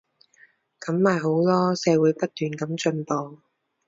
[0.79, 3.37] 噉咪好囉，社會不斷噉進步